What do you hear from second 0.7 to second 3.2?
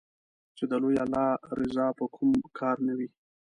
د لوی الله رضا په کوم کار نــــــــه وي